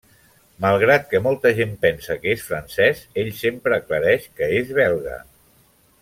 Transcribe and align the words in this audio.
Malgrat 0.63 1.03
que 1.11 1.19
molta 1.25 1.51
gent 1.59 1.75
pensa 1.83 2.15
que 2.23 2.33
és 2.37 2.45
francès, 2.47 3.03
ell 3.25 3.29
sempre 3.43 3.77
aclareix 3.81 4.25
que 4.41 4.49
és 4.63 4.73
belga. 4.83 5.19